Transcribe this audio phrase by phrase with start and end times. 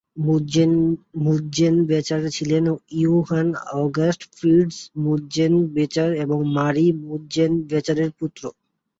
[1.17, 2.65] মুৎজেনবেচার ছিলেন
[2.95, 3.47] Johann
[3.81, 8.43] August Fritz Mutzenbecher এবং মারি মুৎজেনবেচারের পুত্র।